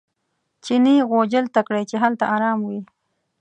چیني 0.63 0.95
غوجل 1.09 1.45
ته 1.55 1.61
کړئ 1.67 1.83
چې 1.89 1.95
هلته 2.03 2.23
ارام 2.35 2.59
وي. 2.67 2.79